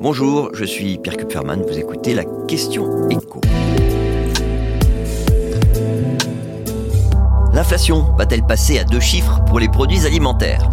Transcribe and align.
Bonjour, 0.00 0.50
je 0.54 0.64
suis 0.64 0.96
Pierre 0.98 1.16
Kupferman, 1.16 1.60
vous 1.66 1.76
écoutez 1.76 2.14
la 2.14 2.24
question 2.46 3.08
écho. 3.08 3.40
L'inflation 7.52 8.06
va-t-elle 8.16 8.46
passer 8.46 8.78
à 8.78 8.84
deux 8.84 9.00
chiffres 9.00 9.40
pour 9.48 9.58
les 9.58 9.68
produits 9.68 10.06
alimentaires? 10.06 10.70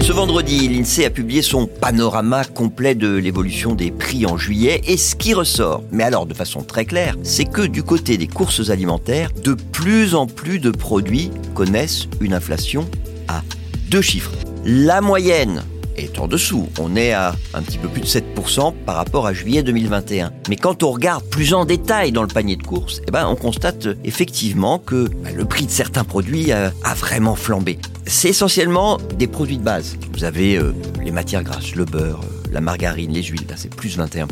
Ce 0.00 0.10
vendredi, 0.10 0.66
l'INSEE 0.66 1.04
a 1.04 1.10
publié 1.10 1.40
son 1.40 1.66
panorama 1.66 2.44
complet 2.44 2.96
de 2.96 3.14
l'évolution 3.14 3.76
des 3.76 3.92
prix 3.92 4.26
en 4.26 4.36
juillet 4.36 4.80
et 4.88 4.96
ce 4.96 5.14
qui 5.14 5.32
ressort, 5.32 5.84
mais 5.92 6.02
alors 6.02 6.26
de 6.26 6.34
façon 6.34 6.62
très 6.62 6.84
claire, 6.84 7.14
c'est 7.22 7.44
que 7.44 7.62
du 7.62 7.84
côté 7.84 8.16
des 8.16 8.26
courses 8.26 8.70
alimentaires, 8.70 9.30
de 9.44 9.54
plus 9.54 10.16
en 10.16 10.26
plus 10.26 10.58
de 10.58 10.72
produits 10.72 11.30
connaissent 11.54 12.08
une 12.20 12.34
inflation 12.34 12.86
à 13.28 13.42
deux 13.88 14.02
chiffres. 14.02 14.32
La 14.64 15.00
moyenne 15.00 15.62
est 15.98 16.18
en 16.18 16.26
dessous. 16.26 16.68
On 16.78 16.96
est 16.96 17.12
à 17.12 17.34
un 17.54 17.62
petit 17.62 17.78
peu 17.78 17.88
plus 17.88 18.02
de 18.02 18.06
7% 18.06 18.74
par 18.86 18.96
rapport 18.96 19.26
à 19.26 19.32
juillet 19.32 19.62
2021. 19.62 20.32
Mais 20.48 20.56
quand 20.56 20.82
on 20.82 20.90
regarde 20.90 21.24
plus 21.24 21.54
en 21.54 21.64
détail 21.64 22.12
dans 22.12 22.22
le 22.22 22.28
panier 22.28 22.56
de 22.56 22.62
courses, 22.62 23.00
eh 23.06 23.10
ben, 23.10 23.26
on 23.28 23.36
constate 23.36 23.88
effectivement 24.04 24.78
que 24.78 25.08
bah, 25.22 25.30
le 25.34 25.44
prix 25.44 25.66
de 25.66 25.70
certains 25.70 26.04
produits 26.04 26.52
a, 26.52 26.72
vraiment 26.94 27.36
flambé. 27.36 27.78
C'est 28.06 28.28
essentiellement 28.28 28.98
des 29.18 29.26
produits 29.26 29.58
de 29.58 29.62
base. 29.62 29.96
Vous 30.12 30.24
avez 30.24 30.56
euh, 30.56 30.74
les 31.02 31.10
matières 31.10 31.44
grasses, 31.44 31.74
le 31.74 31.84
beurre, 31.84 32.20
euh, 32.24 32.48
la 32.52 32.60
margarine, 32.60 33.12
les 33.12 33.22
huiles, 33.22 33.46
c'est 33.56 33.74
plus 33.74 33.98
21%. 33.98 34.26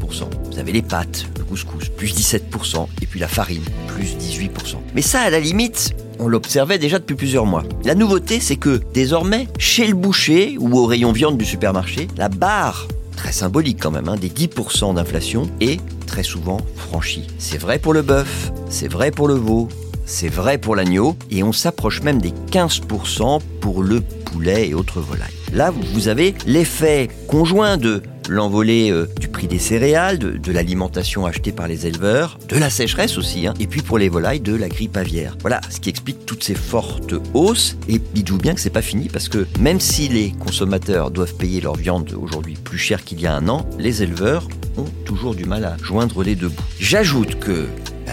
Vous 0.51 0.59
avez 0.59 0.73
les 0.73 0.83
pâtes, 0.83 1.27
le 1.39 1.45
couscous, 1.45 1.89
plus 1.91 2.15
17%, 2.15 2.87
et 3.03 3.07
puis 3.07 3.21
la 3.21 3.29
farine, 3.29 3.63
plus 3.89 4.17
18%. 4.17 4.77
Mais 4.95 5.03
ça, 5.03 5.21
à 5.21 5.31
la 5.31 5.41
limite, 5.41 5.95
on 6.19 6.29
l'observait 6.29 6.79
déjà 6.79 6.99
depuis 6.99 7.17
plusieurs 7.17 7.47
mois. 7.47 7.65
La 7.85 7.95
nouveauté, 7.95 8.41
c'est 8.41 8.57
que 8.57 8.81
désormais, 8.95 9.49
chez 9.59 9.87
le 9.87 9.95
boucher 9.95 10.57
ou 10.59 10.79
au 10.79 10.87
rayon 10.87 11.13
viande 11.13 11.39
du 11.39 11.45
supermarché, 11.45 12.09
la 12.17 12.29
barre, 12.29 12.89
très 13.17 13.33
symbolique 13.33 13.79
quand 13.81 13.91
même, 13.91 14.09
hein, 14.09 14.17
des 14.17 14.29
10% 14.29 14.95
d'inflation 14.95 15.49
est 15.61 15.81
très 16.07 16.23
souvent 16.23 16.59
franchie. 16.77 17.27
C'est 17.39 17.59
vrai 17.59 17.79
pour 17.79 17.93
le 17.93 18.03
bœuf, 18.03 18.53
c'est 18.69 18.89
vrai 18.89 19.11
pour 19.11 19.29
le 19.29 19.35
veau, 19.35 19.69
c'est 20.07 20.29
vrai 20.29 20.57
pour 20.57 20.77
l'agneau, 20.77 21.17
et 21.31 21.43
on 21.43 21.53
s'approche 21.53 22.01
même 22.01 22.21
des 22.21 22.33
15% 22.51 23.41
pour 23.61 23.83
le 23.83 24.01
poulet 24.01 24.69
et 24.69 24.75
autres 24.75 25.01
volailles. 25.01 25.35
Là, 25.53 25.73
vous 25.93 26.09
avez 26.09 26.35
l'effet 26.47 27.09
conjoint 27.29 27.77
de 27.77 28.03
l'envolée 28.29 28.91
euh, 28.91 29.09
du 29.21 29.29
prix 29.29 29.47
des 29.47 29.59
céréales, 29.59 30.19
de, 30.19 30.53
l'alimentation 30.53 31.27
achetée 31.27 31.53
par 31.53 31.69
les 31.69 31.87
éleveurs, 31.87 32.39
de 32.49 32.57
la 32.57 32.71
sécheresse 32.71 33.19
aussi, 33.19 33.47
hein, 33.47 33.55
et 33.61 33.67
puis 33.67 33.83
pour 33.83 33.99
les 33.99 34.09
volailles, 34.09 34.41
de 34.41 34.55
la 34.55 34.69
grippe 34.69 34.97
aviaire. 34.97 35.37
Voilà 35.41 35.61
ce 35.71 35.81
qui 35.81 35.91
explique 35.91 36.25
toutes 36.27 36.43
ces 36.43 36.55
fortes 36.55 37.15
hausses. 37.35 37.77
Et 37.89 37.99
dites-vous 37.99 38.39
bien 38.39 38.55
que 38.55 38.61
c'est 38.61 38.71
pas 38.71 38.83
fini 38.83 39.09
parce 39.09 39.29
que 39.29 39.47
même 39.61 39.81
si 39.81 40.09
les 40.09 40.33
consommateurs 40.33 41.11
doivent 41.11 41.35
payer 41.35 41.61
leur 41.61 41.77
viande 41.77 42.17
aujourd'hui 42.21 42.55
plus 42.55 42.79
cher 42.79 43.05
qu'il 43.05 43.21
y 43.21 43.27
a 43.27 43.35
un 43.35 43.49
an, 43.49 43.69
les 43.79 44.03
éleveurs 44.03 44.49
ont 44.77 44.89
toujours 45.05 45.35
du 45.35 45.45
mal 45.45 45.65
à 45.65 45.77
joindre 45.83 46.23
les 46.23 46.35
deux 46.35 46.49
bouts. 46.49 46.63
J'ajoute 46.79 47.39
que 47.39 47.67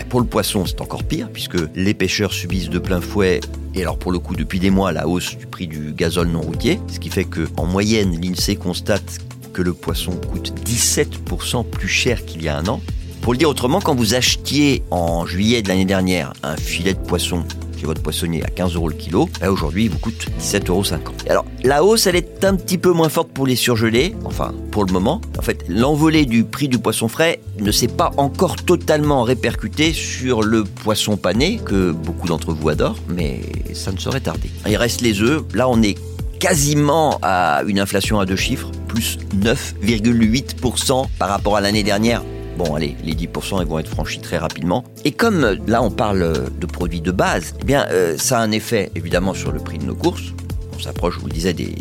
pour 0.10 0.22
le 0.22 0.28
poisson, 0.28 0.66
c'est 0.66 0.82
encore 0.82 1.04
pire, 1.04 1.30
puisque 1.32 1.58
les 1.76 1.94
pêcheurs 1.94 2.34
subissent 2.34 2.70
de 2.70 2.80
plein 2.80 3.02
fouet 3.02 3.42
et 3.76 3.82
alors 3.82 3.98
pour 3.98 4.12
le 4.12 4.20
coup, 4.20 4.36
depuis 4.36 4.60
des 4.60 4.70
mois, 4.70 4.92
la 4.92 5.08
hausse 5.08 5.36
du 5.38 5.48
prix 5.48 5.68
du 5.68 5.94
gazole 5.94 6.28
non 6.28 6.42
routier, 6.42 6.80
ce 6.88 7.00
qui 7.00 7.10
fait 7.10 7.24
que 7.24 7.48
en 7.58 7.66
moyenne, 7.66 8.20
l'INSEE 8.22 8.56
constate 8.56 9.20
que 9.52 9.62
le 9.62 9.74
poisson 9.74 10.12
coûte 10.32 10.54
17% 10.66 11.68
plus 11.68 11.88
cher 11.88 12.26
qu'il 12.26 12.44
y 12.44 12.48
a 12.48 12.58
un 12.58 12.68
an. 12.68 12.82
Pour 13.22 13.34
le 13.34 13.40
dire 13.40 13.50
autrement, 13.50 13.80
quand 13.80 13.96
vous 13.96 14.16
achetiez 14.16 14.84
en 14.92 15.26
juillet 15.26 15.62
de 15.62 15.70
l'année 15.70 15.86
dernière 15.86 16.34
un 16.44 16.58
filet 16.58 16.94
de 16.94 17.00
poisson 17.00 17.46
votre 17.86 18.02
poissonnier 18.02 18.44
à 18.44 18.48
15 18.48 18.76
euros 18.76 18.90
le 18.90 18.96
kilo, 18.96 19.30
aujourd'hui 19.48 19.86
il 19.86 19.92
vous 19.92 20.00
coûte 20.00 20.28
17,50 20.40 20.70
euros. 20.70 20.84
Alors 21.30 21.46
la 21.64 21.84
hausse 21.84 22.08
elle 22.08 22.16
est 22.16 22.44
un 22.44 22.56
petit 22.56 22.78
peu 22.78 22.92
moins 22.92 23.10
forte 23.10 23.30
pour 23.30 23.48
les 23.48 23.56
surgelés, 23.56 24.16
enfin 24.26 24.54
pour 24.72 24.86
le 24.86 24.92
moment. 24.92 25.22
En 25.38 25.42
fait, 25.42 25.66
l'envolée 25.68 26.26
du 26.26 26.44
prix 26.44 26.68
du 26.68 26.80
poisson 26.80 27.08
frais 27.08 27.40
ne 27.60 27.72
s'est 27.72 27.88
pas 27.88 28.12
encore 28.18 28.56
totalement 28.58 29.24
répercutée 29.24 29.94
sur 29.94 30.42
le 30.42 30.64
poisson 30.64 31.18
pané 31.18 31.60
que 31.64 31.92
beaucoup 31.92 32.28
d'entre 32.28 32.54
vous 32.54 32.70
adorent, 32.70 32.98
mais 33.10 33.42
ça 33.74 33.92
ne 33.92 33.98
saurait 33.98 34.22
tarder. 34.22 34.50
Il 34.68 34.78
reste 34.78 35.02
les 35.02 35.22
œufs. 35.22 35.44
Là 35.54 35.70
on 35.70 35.82
est 35.82 35.98
quasiment 36.40 37.20
à 37.22 37.64
une 37.68 37.80
inflation 37.80 38.20
à 38.20 38.26
deux 38.26 38.36
chiffres 38.36 38.70
plus 38.88 39.18
9,8% 39.38 41.06
par 41.18 41.30
rapport 41.30 41.56
à 41.56 41.62
l'année 41.62 41.84
dernière. 41.84 42.22
Bon, 42.58 42.76
allez, 42.76 42.96
les 43.04 43.14
10% 43.16 43.62
ils 43.62 43.68
vont 43.68 43.80
être 43.80 43.90
franchis 43.90 44.20
très 44.20 44.38
rapidement. 44.38 44.84
Et 45.06 45.12
comme 45.12 45.44
euh, 45.44 45.56
là 45.68 45.82
on 45.82 45.90
parle 45.90 46.50
de 46.60 46.66
produits 46.66 47.02
de 47.02 47.12
base, 47.12 47.56
eh 47.62 47.64
bien 47.64 47.88
euh, 47.92 48.16
ça 48.18 48.40
a 48.40 48.42
un 48.42 48.52
effet 48.52 48.92
évidemment 48.96 49.34
sur 49.34 49.52
le 49.52 49.60
prix 49.60 49.80
de 49.80 49.86
nos 49.86 49.96
courses. 49.96 50.34
On 50.76 50.80
s'approche, 50.80 51.16
je 51.16 51.20
vous 51.20 51.28
le 51.28 51.34
disais, 51.34 51.54
des 51.54 51.76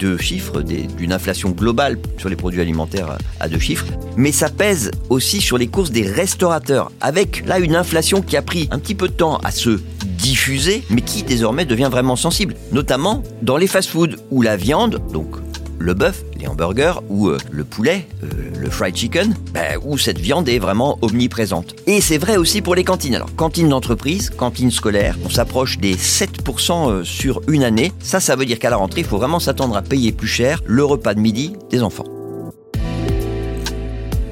deux 0.00 0.18
chiffres, 0.18 0.62
d'une 0.62 1.12
inflation 1.12 1.50
globale 1.50 1.96
sur 2.18 2.28
les 2.28 2.34
produits 2.34 2.60
alimentaires 2.60 3.18
à 3.38 3.48
deux 3.48 3.60
chiffres. 3.60 3.86
Mais 4.16 4.32
ça 4.32 4.48
pèse 4.48 4.90
aussi 5.10 5.40
sur 5.40 5.58
les 5.58 5.68
courses 5.68 5.92
des 5.92 6.02
restaurateurs, 6.02 6.90
avec 7.00 7.46
là 7.46 7.60
une 7.60 7.76
inflation 7.76 8.20
qui 8.20 8.36
a 8.36 8.42
pris 8.42 8.68
un 8.72 8.80
petit 8.80 8.96
peu 8.96 9.06
de 9.06 9.12
temps 9.12 9.36
à 9.44 9.52
se 9.52 9.80
diffuser, 10.04 10.82
mais 10.90 11.02
qui 11.02 11.22
désormais 11.22 11.64
devient 11.66 11.88
vraiment 11.90 12.16
sensible, 12.16 12.54
notamment 12.72 13.22
dans 13.42 13.56
les 13.56 13.68
fast-foods 13.68 14.16
où 14.30 14.42
la 14.42 14.56
viande, 14.56 15.00
donc 15.12 15.36
le 15.82 15.94
bœuf, 15.94 16.24
les 16.38 16.46
hamburgers 16.46 16.94
ou 17.08 17.28
euh, 17.28 17.38
le 17.50 17.64
poulet, 17.64 18.06
euh, 18.22 18.26
le 18.58 18.70
fried 18.70 18.96
chicken, 18.96 19.34
ben, 19.52 19.78
où 19.84 19.98
cette 19.98 20.18
viande 20.18 20.48
est 20.48 20.60
vraiment 20.60 20.98
omniprésente. 21.02 21.74
Et 21.86 22.00
c'est 22.00 22.18
vrai 22.18 22.36
aussi 22.36 22.62
pour 22.62 22.74
les 22.74 22.84
cantines. 22.84 23.14
Alors, 23.14 23.34
cantines 23.34 23.68
d'entreprise, 23.68 24.30
cantines 24.30 24.70
scolaires, 24.70 25.18
on 25.24 25.28
s'approche 25.28 25.78
des 25.78 25.96
7% 25.96 26.90
euh, 26.90 27.04
sur 27.04 27.42
une 27.48 27.64
année. 27.64 27.92
Ça, 28.00 28.20
ça 28.20 28.36
veut 28.36 28.46
dire 28.46 28.58
qu'à 28.58 28.70
la 28.70 28.76
rentrée, 28.76 29.00
il 29.00 29.06
faut 29.06 29.18
vraiment 29.18 29.40
s'attendre 29.40 29.76
à 29.76 29.82
payer 29.82 30.12
plus 30.12 30.28
cher 30.28 30.62
le 30.66 30.84
repas 30.84 31.14
de 31.14 31.20
midi 31.20 31.54
des 31.70 31.82
enfants. 31.82 32.06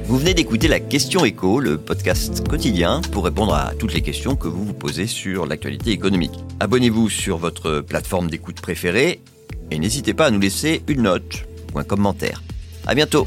Vous 0.06 0.18
venez 0.18 0.34
d'écouter 0.34 0.66
la 0.66 0.80
question 0.80 1.24
écho, 1.24 1.60
le 1.60 1.78
podcast 1.78 2.46
quotidien 2.48 3.00
pour 3.12 3.24
répondre 3.24 3.54
à 3.54 3.72
toutes 3.78 3.94
les 3.94 4.02
questions 4.02 4.34
que 4.34 4.48
vous 4.48 4.64
vous 4.64 4.72
posez 4.72 5.06
sur 5.06 5.46
l'actualité 5.46 5.92
économique. 5.92 6.32
Abonnez-vous 6.58 7.08
sur 7.08 7.38
votre 7.38 7.80
plateforme 7.80 8.28
d'écoute 8.28 8.60
préférée 8.60 9.20
et 9.70 9.78
n'hésitez 9.78 10.14
pas 10.14 10.26
à 10.26 10.30
nous 10.30 10.40
laisser 10.40 10.82
une 10.88 11.02
note 11.02 11.44
ou 11.74 11.78
un 11.78 11.84
commentaire. 11.84 12.42
À 12.86 12.94
bientôt 12.94 13.26